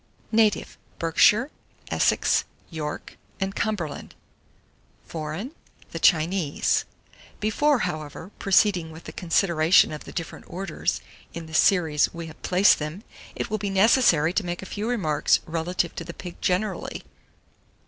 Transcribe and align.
Native 0.31 0.79
Berkshire, 0.97 1.51
Essex, 1.91 2.43
York, 2.71 3.19
and 3.39 3.53
Cumberland; 3.55 4.15
Foreign 5.05 5.51
the 5.91 5.99
Chinese. 5.99 6.85
Before, 7.39 7.77
however, 7.85 8.31
proceeding 8.39 8.89
with 8.89 9.03
the 9.03 9.11
consideration 9.11 9.91
of 9.91 10.05
the 10.05 10.11
different 10.11 10.45
orders, 10.49 11.01
in 11.35 11.45
the 11.45 11.53
series 11.53 12.11
we 12.15 12.25
have 12.25 12.41
placed 12.41 12.79
them, 12.79 13.03
it 13.35 13.51
will 13.51 13.59
be 13.59 13.69
necessary 13.69 14.33
to 14.33 14.43
make 14.43 14.63
a 14.63 14.73
few 14.73 14.89
remarks 14.89 15.39
relative 15.45 15.93
to 15.97 16.03
the 16.03 16.15
pig 16.15 16.41
generally. 16.41 17.03